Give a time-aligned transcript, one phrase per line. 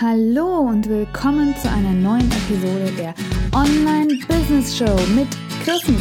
[0.00, 3.14] Hallo und willkommen zu einer neuen Episode der
[3.52, 5.26] Online Business Show mit
[5.64, 5.96] Kirsten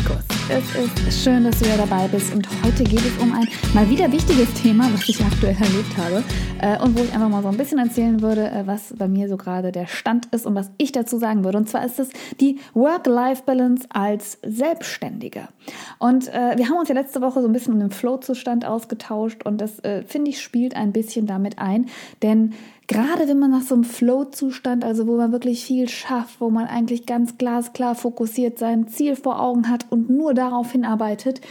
[0.49, 0.75] Es
[1.07, 4.11] ist schön, dass du wieder dabei bist und heute geht es um ein mal wieder
[4.11, 6.23] wichtiges Thema, was ich aktuell erlebt habe
[6.61, 9.27] äh, und wo ich einfach mal so ein bisschen erzählen würde, äh, was bei mir
[9.29, 11.57] so gerade der Stand ist und was ich dazu sagen würde.
[11.57, 12.09] Und zwar ist es
[12.39, 15.49] die Work-Life-Balance als Selbstständiger.
[15.97, 19.43] Und äh, wir haben uns ja letzte Woche so ein bisschen um den Flow-Zustand ausgetauscht
[19.43, 21.87] und das äh, finde ich spielt ein bisschen damit ein,
[22.21, 22.53] denn
[22.87, 26.67] gerade wenn man nach so einem Flow-Zustand, also wo man wirklich viel schafft, wo man
[26.67, 31.41] eigentlich ganz glasklar fokussiert sein Ziel vor Augen hat und nur darauf hinarbeitet,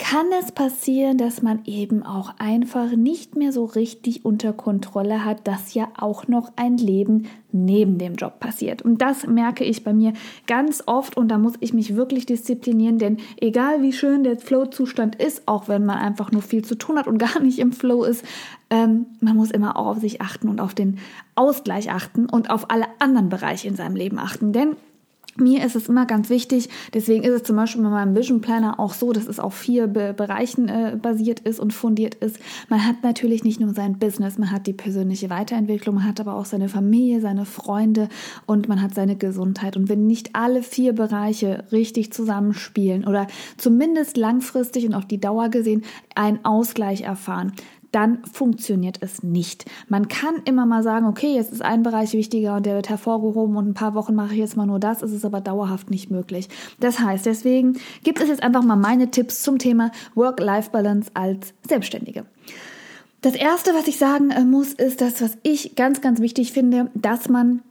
[0.00, 5.46] kann es passieren, dass man eben auch einfach nicht mehr so richtig unter Kontrolle hat,
[5.46, 8.80] dass ja auch noch ein Leben neben dem Job passiert.
[8.80, 10.14] Und das merke ich bei mir
[10.46, 15.16] ganz oft und da muss ich mich wirklich disziplinieren, denn egal wie schön der Flow-Zustand
[15.16, 18.02] ist, auch wenn man einfach nur viel zu tun hat und gar nicht im Flow
[18.04, 18.24] ist,
[18.70, 20.98] ähm, man muss immer auch auf sich achten und auf den
[21.34, 24.54] Ausgleich achten und auf alle anderen Bereiche in seinem Leben achten.
[24.54, 24.76] Denn
[25.36, 28.80] mir ist es immer ganz wichtig, deswegen ist es zum Beispiel bei meinem Vision Planner
[28.80, 32.38] auch so, dass es auf vier Be Bereichen äh, basiert ist und fundiert ist.
[32.68, 36.34] Man hat natürlich nicht nur sein Business, man hat die persönliche Weiterentwicklung, man hat aber
[36.34, 38.08] auch seine Familie, seine Freunde
[38.46, 39.76] und man hat seine Gesundheit.
[39.76, 45.48] Und wenn nicht alle vier Bereiche richtig zusammenspielen oder zumindest langfristig und auf die Dauer
[45.48, 45.82] gesehen
[46.14, 47.52] einen Ausgleich erfahren,
[47.92, 49.64] dann funktioniert es nicht.
[49.88, 53.56] Man kann immer mal sagen, okay, jetzt ist ein Bereich wichtiger und der wird hervorgehoben
[53.56, 56.10] und ein paar Wochen mache ich jetzt mal nur das, es ist aber dauerhaft nicht
[56.10, 56.48] möglich.
[56.78, 62.24] Das heißt, deswegen gibt es jetzt einfach mal meine Tipps zum Thema Work-Life-Balance als Selbstständige.
[63.22, 66.90] Das erste, was ich sagen äh, muss, ist das, was ich ganz, ganz wichtig finde,
[66.94, 67.62] dass man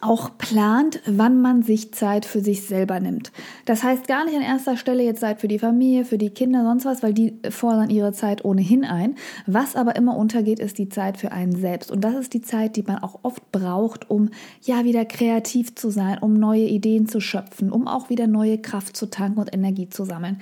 [0.00, 3.32] auch plant, wann man sich Zeit für sich selber nimmt.
[3.64, 6.64] Das heißt gar nicht an erster Stelle jetzt Zeit für die Familie, für die Kinder,
[6.64, 9.16] sonst was, weil die fordern ihre Zeit ohnehin ein.
[9.46, 11.90] Was aber immer untergeht, ist die Zeit für einen selbst.
[11.90, 14.28] Und das ist die Zeit, die man auch oft braucht, um
[14.62, 18.96] ja wieder kreativ zu sein, um neue Ideen zu schöpfen, um auch wieder neue Kraft
[18.96, 20.38] zu tanken und Energie zu sammeln.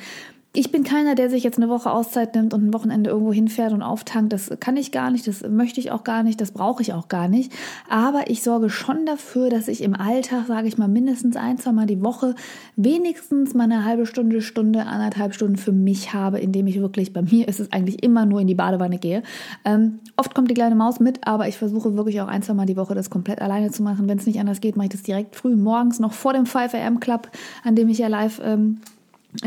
[0.57, 3.73] Ich bin keiner, der sich jetzt eine Woche Auszeit nimmt und ein Wochenende irgendwo hinfährt
[3.73, 4.33] und auftankt.
[4.33, 7.09] Das kann ich gar nicht, das möchte ich auch gar nicht, das brauche ich auch
[7.09, 7.53] gar nicht.
[7.89, 11.73] Aber ich sorge schon dafür, dass ich im Alltag, sage ich mal, mindestens ein, zwei
[11.73, 12.37] Mal die Woche
[12.77, 17.23] wenigstens mal eine halbe Stunde, Stunde, anderthalb Stunden für mich habe, indem ich wirklich, bei
[17.23, 19.25] mir ist es eigentlich immer nur in die Badewanne gehe.
[19.65, 22.67] Ähm, oft kommt die kleine Maus mit, aber ich versuche wirklich auch ein, zwei Mal
[22.67, 24.09] die Woche das komplett alleine zu machen.
[24.09, 26.75] Wenn es nicht anders geht, mache ich das direkt früh morgens noch vor dem 5
[26.75, 27.29] am Club,
[27.65, 28.79] an dem ich ja live ähm,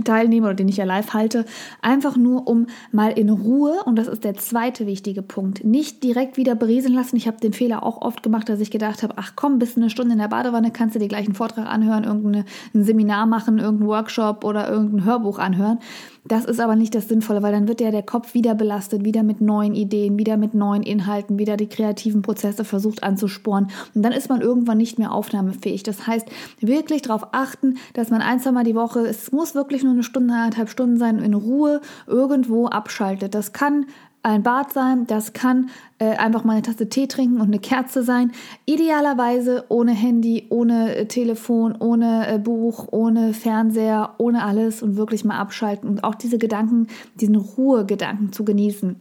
[0.03, 1.45] teilnehme oder den ich ja live halte,
[1.81, 6.37] einfach nur um mal in Ruhe, und das ist der zweite wichtige Punkt, nicht direkt
[6.37, 7.15] wieder berieseln lassen.
[7.15, 9.89] Ich habe den Fehler auch oft gemacht, dass ich gedacht habe, ach komm, bist eine
[9.89, 13.89] Stunde in der Badewanne, kannst du dir gleich einen Vortrag anhören, irgendein Seminar machen, irgendeinen
[13.89, 15.79] Workshop oder irgendein Hörbuch anhören.
[16.27, 19.23] Das ist aber nicht das Sinnvolle, weil dann wird ja der Kopf wieder belastet, wieder
[19.23, 23.69] mit neuen Ideen, wieder mit neuen Inhalten, wieder die kreativen Prozesse versucht anzusporen.
[23.93, 25.83] Und dann ist man irgendwann nicht mehr aufnahmefähig.
[25.83, 26.27] Das heißt,
[26.59, 30.03] wirklich darauf achten, dass man ein, zwei Mal die Woche, es muss wirklich nur eine
[30.03, 33.33] Stunde, eineinhalb Stunden sein, in Ruhe irgendwo abschaltet.
[33.33, 33.85] Das kann
[34.23, 35.69] ein Bad sein, das kann
[35.99, 38.31] äh, einfach mal eine Tasse Tee trinken und eine Kerze sein.
[38.65, 45.23] Idealerweise ohne Handy, ohne äh, Telefon, ohne äh, Buch, ohne Fernseher, ohne alles und wirklich
[45.23, 48.97] mal abschalten und auch diese Gedanken, diesen Ruhegedanken zu genießen.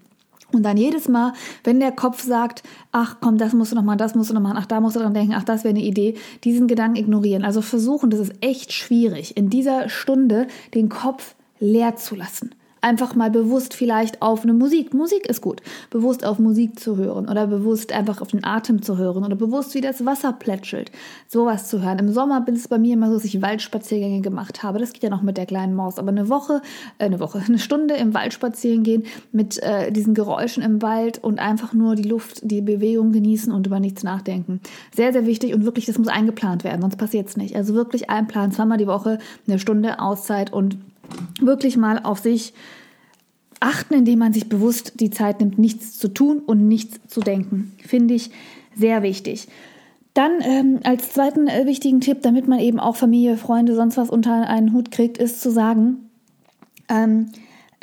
[0.52, 1.32] Und dann jedes Mal,
[1.64, 2.62] wenn der Kopf sagt,
[2.92, 4.94] ach komm, das musst du noch machen, das musst du noch machen, ach da musst
[4.94, 7.44] du dran denken, ach das wäre eine Idee, diesen Gedanken ignorieren.
[7.44, 12.54] Also versuchen, das ist echt schwierig, in dieser Stunde den Kopf leer zu lassen
[12.86, 15.60] einfach mal bewusst vielleicht auf eine Musik, Musik ist gut,
[15.90, 19.74] bewusst auf Musik zu hören oder bewusst einfach auf den Atem zu hören oder bewusst
[19.74, 20.92] wie das Wasser plätschelt,
[21.26, 21.98] sowas zu hören.
[21.98, 24.78] Im Sommer bin es bei mir immer so, dass ich Waldspaziergänge gemacht habe.
[24.78, 26.62] Das geht ja noch mit der kleinen Maus, aber eine Woche,
[26.98, 31.22] äh, eine Woche, eine Stunde im Wald spazieren gehen mit äh, diesen Geräuschen im Wald
[31.22, 34.60] und einfach nur die Luft, die Bewegung genießen und über nichts nachdenken.
[34.94, 37.56] Sehr, sehr wichtig und wirklich, das muss eingeplant werden, sonst passiert es nicht.
[37.56, 39.18] Also wirklich einplanen, zweimal die Woche,
[39.48, 40.78] eine Stunde Auszeit und
[41.40, 42.52] wirklich mal auf sich
[43.60, 47.72] achten, indem man sich bewusst die Zeit nimmt, nichts zu tun und nichts zu denken.
[47.84, 48.30] Finde ich
[48.74, 49.48] sehr wichtig.
[50.14, 54.08] Dann ähm, als zweiten äh, wichtigen Tipp, damit man eben auch Familie, Freunde, sonst was
[54.08, 56.10] unter einen Hut kriegt, ist zu sagen,
[56.88, 57.28] ähm,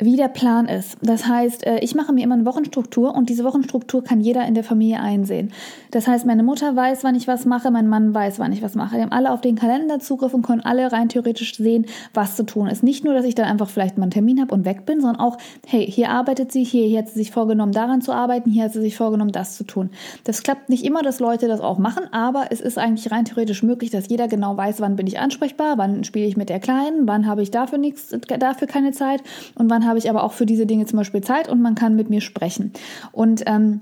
[0.00, 0.96] wie der Plan ist.
[1.02, 4.54] Das heißt, äh, ich mache mir immer eine Wochenstruktur und diese Wochenstruktur kann jeder in
[4.54, 5.52] der Familie einsehen.
[5.92, 8.74] Das heißt, meine Mutter weiß, wann ich was mache, mein Mann weiß, wann ich was
[8.74, 8.96] mache.
[8.96, 12.44] Die haben alle auf den Kalender Zugriff und können alle rein theoretisch sehen, was zu
[12.44, 12.82] tun ist.
[12.82, 15.20] Nicht nur, dass ich dann einfach vielleicht mal einen Termin habe und weg bin, sondern
[15.20, 18.64] auch, hey, hier arbeitet sie, hier, hier hat sie sich vorgenommen, daran zu arbeiten, hier
[18.64, 19.90] hat sie sich vorgenommen, das zu tun.
[20.24, 23.62] Das klappt nicht immer, dass Leute das auch machen, aber es ist eigentlich rein theoretisch
[23.62, 27.06] möglich, dass jeder genau weiß, wann bin ich ansprechbar, wann spiele ich mit der Kleinen,
[27.06, 29.22] wann habe ich dafür nichts, dafür keine Zeit
[29.54, 31.96] und wann habe ich aber auch für diese Dinge zum Beispiel Zeit und man kann
[31.96, 32.72] mit mir sprechen.
[33.12, 33.80] Und ähm,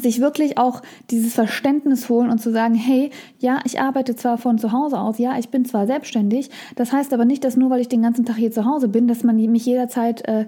[0.00, 4.58] sich wirklich auch dieses Verständnis holen und zu sagen, hey, ja, ich arbeite zwar von
[4.58, 7.80] zu Hause aus, ja, ich bin zwar selbstständig, das heißt aber nicht, dass nur weil
[7.80, 10.46] ich den ganzen Tag hier zu Hause bin, dass man mich jederzeit äh,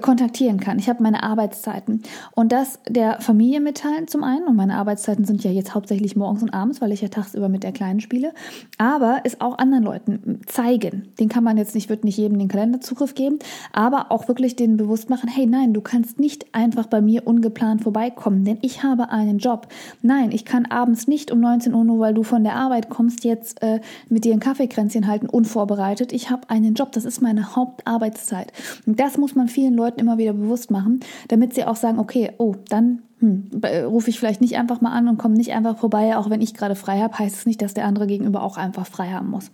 [0.00, 0.78] kontaktieren kann.
[0.78, 2.02] Ich habe meine Arbeitszeiten
[2.34, 6.42] und das der Familie mitteilen zum einen und meine Arbeitszeiten sind ja jetzt hauptsächlich morgens
[6.42, 8.32] und abends, weil ich ja tagsüber mit der Kleinen spiele,
[8.76, 11.08] aber es auch anderen Leuten zeigen.
[11.18, 13.38] Den kann man jetzt nicht, wird nicht jedem den Kalenderzugriff geben,
[13.72, 17.82] aber auch wirklich denen bewusst machen, hey nein, du kannst nicht einfach bei mir ungeplant
[17.82, 19.68] vorbeikommen, denn ich habe einen Job.
[20.02, 23.24] Nein, ich kann abends nicht um 19 Uhr, nur weil du von der Arbeit kommst,
[23.24, 26.12] jetzt äh, mit dir ein Kaffeekränzchen halten, unvorbereitet.
[26.12, 28.52] Ich habe einen Job, das ist meine Hauptarbeitszeit.
[28.86, 32.32] Und das muss man vielen Leuten immer wieder bewusst machen, damit sie auch sagen, okay,
[32.38, 33.50] oh, dann hm,
[33.86, 36.54] rufe ich vielleicht nicht einfach mal an und komme nicht einfach vorbei, auch wenn ich
[36.54, 39.50] gerade frei habe, heißt es nicht, dass der andere gegenüber auch einfach frei haben muss.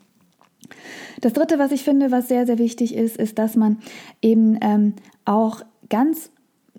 [1.21, 3.79] Das Dritte, was ich finde, was sehr, sehr wichtig ist, ist, dass man
[4.21, 4.94] eben ähm,
[5.25, 6.31] auch ganz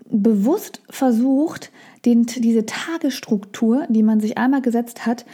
[0.08, 1.72] bewusst versucht,
[2.04, 5.26] den, diese Tagesstruktur, die man sich einmal gesetzt hat,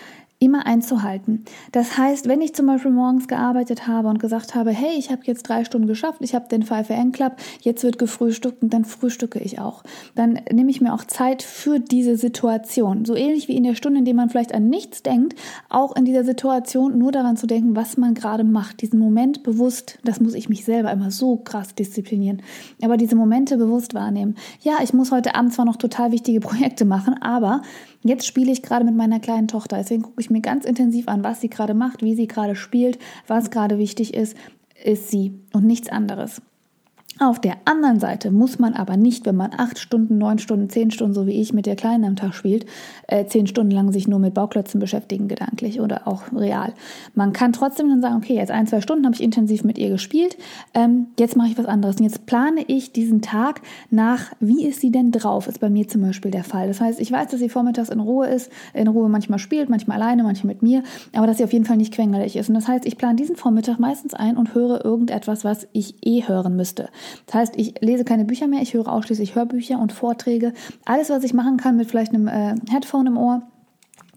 [0.42, 1.44] immer einzuhalten.
[1.70, 5.22] Das heißt, wenn ich zum Beispiel morgens gearbeitet habe und gesagt habe, hey, ich habe
[5.24, 8.84] jetzt drei Stunden geschafft, ich habe den 5 am Club, jetzt wird gefrühstückt und dann
[8.84, 9.84] frühstücke ich auch.
[10.16, 13.04] Dann nehme ich mir auch Zeit für diese Situation.
[13.04, 16.04] So ähnlich wie in der Stunde, in der man vielleicht an nichts denkt, auch in
[16.04, 18.82] dieser Situation nur daran zu denken, was man gerade macht.
[18.82, 22.42] Diesen Moment bewusst, das muss ich mich selber immer so krass disziplinieren,
[22.82, 24.34] aber diese Momente bewusst wahrnehmen.
[24.60, 27.62] Ja, ich muss heute Abend zwar noch total wichtige Projekte machen, aber
[28.04, 31.22] Jetzt spiele ich gerade mit meiner kleinen Tochter, deswegen gucke ich mir ganz intensiv an,
[31.22, 34.36] was sie gerade macht, wie sie gerade spielt, was gerade wichtig ist,
[34.82, 36.42] ist sie und nichts anderes.
[37.18, 40.90] Auf der anderen Seite muss man aber nicht, wenn man acht Stunden, neun Stunden, zehn
[40.90, 42.64] Stunden, so wie ich mit der Kleinen am Tag spielt,
[43.06, 46.72] äh, zehn Stunden lang sich nur mit Bauklötzen beschäftigen, gedanklich oder auch real.
[47.14, 49.90] Man kann trotzdem dann sagen, okay, jetzt ein, zwei Stunden habe ich intensiv mit ihr
[49.90, 50.38] gespielt,
[50.72, 51.96] ähm, jetzt mache ich was anderes.
[51.96, 53.60] Und jetzt plane ich diesen Tag
[53.90, 56.66] nach, wie ist sie denn drauf, ist bei mir zum Beispiel der Fall.
[56.66, 60.00] Das heißt, ich weiß, dass sie vormittags in Ruhe ist, in Ruhe manchmal spielt, manchmal
[60.00, 60.82] alleine, manchmal mit mir,
[61.14, 62.48] aber dass sie auf jeden Fall nicht quengelig ist.
[62.48, 66.26] Und das heißt, ich plane diesen Vormittag meistens ein und höre irgendetwas, was ich eh
[66.26, 66.88] hören müsste.
[67.26, 70.52] Das heißt, ich lese keine Bücher mehr, ich höre ausschließlich Hörbücher und Vorträge.
[70.84, 73.42] Alles, was ich machen kann mit vielleicht einem äh, Headphone im Ohr,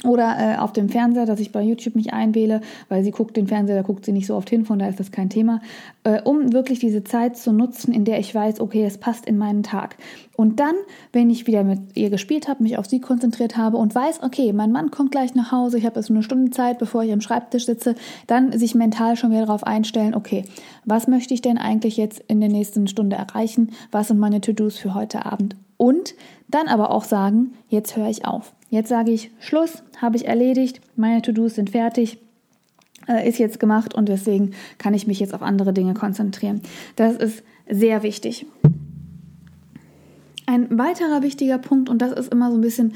[0.05, 3.47] oder äh, auf dem Fernseher, dass ich bei YouTube mich einwähle, weil sie guckt den
[3.47, 5.61] Fernseher, da guckt sie nicht so oft hin, von daher ist das kein Thema,
[6.03, 9.37] äh, um wirklich diese Zeit zu nutzen, in der ich weiß, okay, es passt in
[9.37, 9.97] meinen Tag.
[10.35, 10.75] Und dann,
[11.11, 14.53] wenn ich wieder mit ihr gespielt habe, mich auf sie konzentriert habe und weiß, okay,
[14.53, 17.21] mein Mann kommt gleich nach Hause, ich habe jetzt eine Stunde Zeit, bevor ich am
[17.21, 17.95] Schreibtisch sitze,
[18.27, 20.43] dann sich mental schon wieder darauf einstellen, okay,
[20.83, 23.71] was möchte ich denn eigentlich jetzt in der nächsten Stunde erreichen?
[23.91, 25.55] Was sind meine To-Dos für heute Abend?
[25.77, 26.15] Und
[26.47, 28.53] dann aber auch sagen, jetzt höre ich auf.
[28.69, 32.17] Jetzt sage ich Schluss, habe ich erledigt, meine To-Dos sind fertig,
[33.07, 36.61] äh, ist jetzt gemacht und deswegen kann ich mich jetzt auf andere Dinge konzentrieren.
[36.95, 38.45] Das ist sehr wichtig.
[40.45, 42.93] Ein weiterer wichtiger Punkt, und das ist immer so ein bisschen,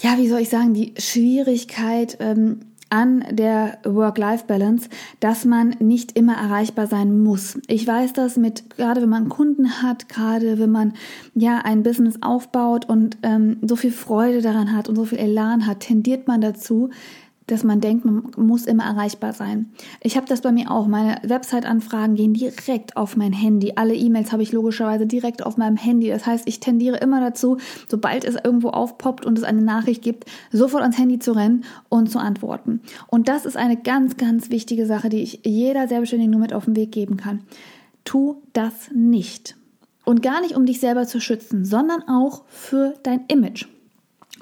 [0.00, 2.60] ja, wie soll ich sagen, die Schwierigkeit, ähm,
[2.92, 7.58] an der Work-Life-Balance, dass man nicht immer erreichbar sein muss.
[7.66, 10.92] Ich weiß das mit, gerade wenn man Kunden hat, gerade wenn man
[11.34, 15.66] ja ein Business aufbaut und ähm, so viel Freude daran hat und so viel Elan
[15.66, 16.90] hat, tendiert man dazu,
[17.46, 19.72] dass man denkt, man muss immer erreichbar sein.
[20.00, 20.86] Ich habe das bei mir auch.
[20.86, 23.72] Meine Website-Anfragen gehen direkt auf mein Handy.
[23.76, 26.08] Alle E-Mails habe ich logischerweise direkt auf meinem Handy.
[26.08, 27.58] Das heißt, ich tendiere immer dazu,
[27.88, 32.10] sobald es irgendwo aufpoppt und es eine Nachricht gibt, sofort ans Handy zu rennen und
[32.10, 32.80] zu antworten.
[33.08, 36.66] Und das ist eine ganz, ganz wichtige Sache, die ich jeder Selbstständigen nur mit auf
[36.66, 37.40] den Weg geben kann.
[38.04, 39.56] Tu das nicht.
[40.04, 43.66] Und gar nicht, um dich selber zu schützen, sondern auch für dein Image.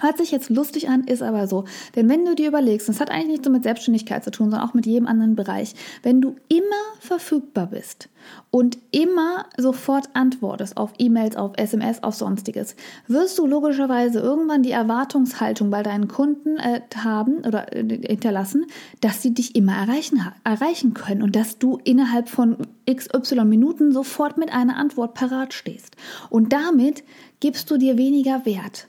[0.01, 1.65] Hört sich jetzt lustig an, ist aber so.
[1.95, 4.69] Denn wenn du dir überlegst, das hat eigentlich nicht so mit Selbstständigkeit zu tun, sondern
[4.69, 6.61] auch mit jedem anderen Bereich, wenn du immer
[7.01, 8.09] verfügbar bist
[8.51, 12.77] und immer sofort antwortest auf E-Mails, auf SMS, auf sonstiges,
[13.07, 18.67] wirst du logischerweise irgendwann die Erwartungshaltung bei deinen Kunden äh, haben oder äh, hinterlassen,
[19.01, 22.57] dass sie dich immer erreichen, erreichen können und dass du innerhalb von
[22.91, 25.97] XY Minuten sofort mit einer Antwort parat stehst.
[26.29, 27.05] Und damit
[27.41, 28.89] gibst du dir weniger Wert.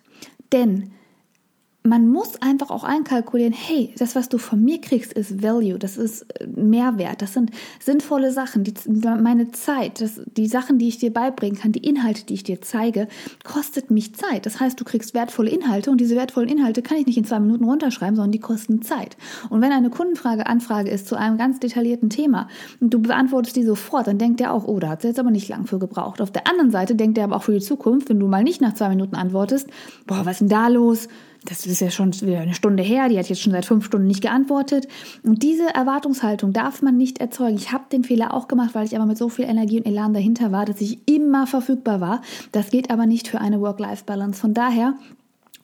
[0.51, 0.91] Denn
[1.83, 5.97] man muss einfach auch einkalkulieren, hey, das, was du von mir kriegst, ist Value, das
[5.97, 10.99] ist äh, Mehrwert, das sind sinnvolle Sachen, die, meine Zeit, das, die Sachen, die ich
[10.99, 13.07] dir beibringen kann, die Inhalte, die ich dir zeige,
[13.43, 14.45] kostet mich Zeit.
[14.45, 17.39] Das heißt, du kriegst wertvolle Inhalte und diese wertvollen Inhalte kann ich nicht in zwei
[17.39, 19.17] Minuten runterschreiben, sondern die kosten Zeit.
[19.49, 22.47] Und wenn eine Kundenfrage Anfrage ist zu einem ganz detaillierten Thema
[22.79, 25.31] und du beantwortest die sofort, dann denkt der auch, oh, da hat sie jetzt aber
[25.31, 26.21] nicht lang für gebraucht.
[26.21, 28.61] Auf der anderen Seite denkt er aber auch für die Zukunft, wenn du mal nicht
[28.61, 29.67] nach zwei Minuten antwortest,
[30.05, 31.07] boah, was ist denn da los?
[31.45, 34.07] Das ist ja schon wieder eine Stunde her, die hat jetzt schon seit fünf Stunden
[34.07, 34.87] nicht geantwortet.
[35.23, 37.55] Und diese Erwartungshaltung darf man nicht erzeugen.
[37.55, 40.13] Ich habe den Fehler auch gemacht, weil ich aber mit so viel Energie und Elan
[40.13, 42.21] dahinter war, dass ich immer verfügbar war.
[42.51, 44.39] Das geht aber nicht für eine Work-Life-Balance.
[44.39, 44.95] Von daher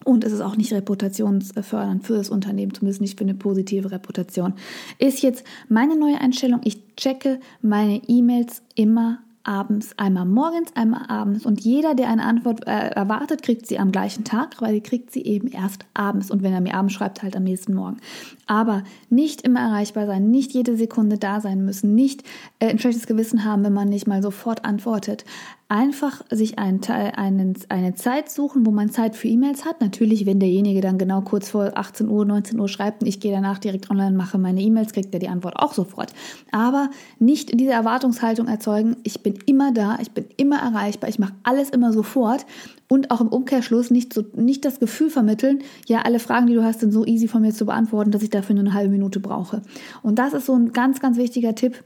[0.04, 4.54] Und es ist auch nicht reputationsfördernd für das Unternehmen, zumindest nicht für eine positive Reputation.
[5.00, 11.46] Ist jetzt meine neue Einstellung, ich checke meine E-Mails immer abends, einmal morgens, einmal abends.
[11.46, 15.12] Und jeder, der eine Antwort äh, erwartet, kriegt sie am gleichen Tag, weil die kriegt
[15.12, 16.30] sie eben erst abends.
[16.30, 17.98] Und wenn er mir abends schreibt, halt am nächsten Morgen.
[18.46, 22.24] Aber nicht immer erreichbar sein, nicht jede Sekunde da sein müssen, nicht
[22.60, 25.26] äh, ein schlechtes Gewissen haben, wenn man nicht mal sofort antwortet.
[25.70, 29.82] Einfach sich einen Teil, einen, eine Zeit suchen, wo man Zeit für E-Mails hat.
[29.82, 33.34] Natürlich, wenn derjenige dann genau kurz vor 18 Uhr, 19 Uhr schreibt und ich gehe
[33.34, 36.14] danach direkt online, mache meine E-Mails, kriegt er die Antwort auch sofort.
[36.52, 41.34] Aber nicht diese Erwartungshaltung erzeugen, ich bin immer da, ich bin immer erreichbar, ich mache
[41.44, 42.46] alles immer sofort
[42.88, 46.64] und auch im Umkehrschluss nicht, so, nicht das Gefühl vermitteln, ja, alle Fragen, die du
[46.64, 49.20] hast, sind so easy von mir zu beantworten, dass ich dafür nur eine halbe Minute
[49.20, 49.62] brauche.
[50.02, 51.84] Und das ist so ein ganz, ganz wichtiger Tipp,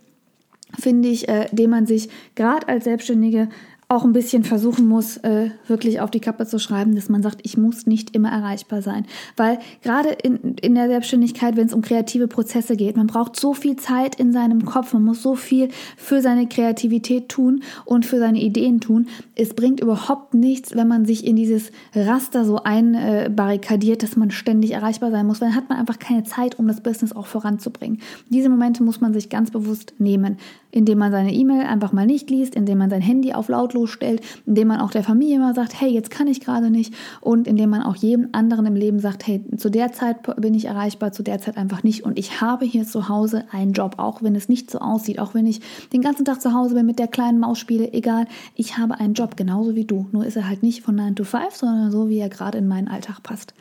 [0.79, 3.50] finde ich, äh, den man sich gerade als Selbstständige
[3.91, 7.41] auch ein bisschen versuchen muss, äh, wirklich auf die Kappe zu schreiben, dass man sagt,
[7.43, 9.05] ich muss nicht immer erreichbar sein.
[9.36, 13.53] Weil gerade in, in der Selbstständigkeit, wenn es um kreative Prozesse geht, man braucht so
[13.53, 15.67] viel Zeit in seinem Kopf, man muss so viel
[15.98, 19.07] für seine Kreativität tun und für seine Ideen tun.
[19.36, 24.71] Es bringt überhaupt nichts, wenn man sich in dieses Raster so einbarrikadiert, dass man ständig
[24.71, 28.00] erreichbar sein muss, weil dann hat man einfach keine Zeit, um das Business auch voranzubringen.
[28.29, 30.38] Diese Momente muss man sich ganz bewusst nehmen,
[30.71, 34.21] indem man seine E-Mail einfach mal nicht liest, indem man sein Handy auf lautlos stellt,
[34.45, 37.69] indem man auch der Familie mal sagt, hey, jetzt kann ich gerade nicht und indem
[37.69, 41.23] man auch jedem anderen im Leben sagt, hey, zu der Zeit bin ich erreichbar, zu
[41.23, 44.49] der Zeit einfach nicht und ich habe hier zu Hause einen Job, auch wenn es
[44.49, 45.61] nicht so aussieht, auch wenn ich
[45.93, 48.25] den ganzen Tag zu Hause bin, mit der kleinen Maus spiele, egal,
[48.55, 51.23] ich habe einen Job, genauso wie du, nur ist er halt nicht von 9 to
[51.23, 53.53] 5, sondern so, wie er gerade in meinen Alltag passt.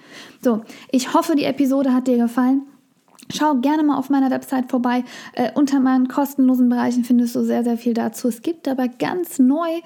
[0.43, 2.62] So, ich hoffe, die Episode hat dir gefallen.
[3.33, 5.05] Schau gerne mal auf meiner Website vorbei.
[5.33, 8.29] Äh, unter meinen kostenlosen Bereichen findest du sehr, sehr viel dazu.
[8.29, 9.81] Es gibt aber ganz neu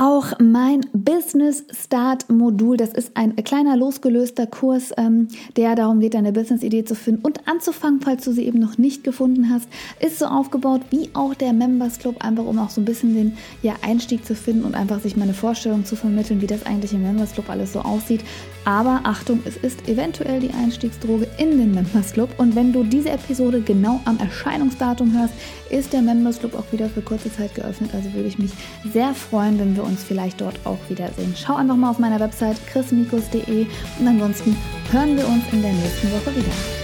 [0.00, 2.78] auch mein Business Start Modul.
[2.78, 7.46] Das ist ein kleiner losgelöster Kurs, ähm, der darum geht, deine Business-Idee zu finden und
[7.46, 9.68] anzufangen, falls du sie eben noch nicht gefunden hast.
[10.00, 13.36] Ist so aufgebaut wie auch der Members Club, einfach um auch so ein bisschen den
[13.60, 17.02] ja, Einstieg zu finden und einfach sich meine Vorstellung zu vermitteln, wie das eigentlich im
[17.02, 18.22] Members Club alles so aussieht.
[18.64, 22.30] Aber Achtung, es ist eventuell die Einstiegsdroge in den Members Club.
[22.38, 25.34] Und wenn du diese Episode genau am Erscheinungsdatum hörst,
[25.70, 27.90] ist der Members Club auch wieder für kurze Zeit geöffnet.
[27.94, 28.52] Also würde ich mich
[28.92, 31.34] sehr freuen, wenn wir uns vielleicht dort auch wiedersehen.
[31.36, 33.66] Schau einfach mal auf meiner Website chrismikus.de
[33.98, 34.56] und ansonsten
[34.90, 36.79] hören wir uns in der nächsten Woche wieder.